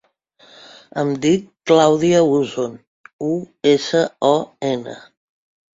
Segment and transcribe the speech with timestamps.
[1.01, 1.43] Em dic
[1.73, 2.75] Clàudia Uson:
[3.29, 3.37] u,
[3.77, 4.37] essa, o,
[4.77, 5.03] ena.